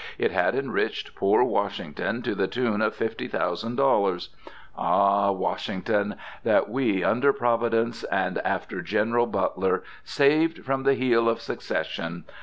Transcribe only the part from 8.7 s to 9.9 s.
General Butler,